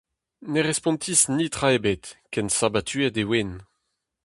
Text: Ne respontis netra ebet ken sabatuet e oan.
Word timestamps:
Ne 0.51 0.61
respontis 0.67 1.21
netra 1.35 1.69
ebet 1.77 2.05
ken 2.33 2.47
sabatuet 2.57 3.15
e 3.21 3.23
oan. 3.29 3.51